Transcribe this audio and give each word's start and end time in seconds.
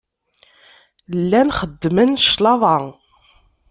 Llan 1.21 1.49
xeddmen 1.59 2.09
claṭa. 2.27 2.75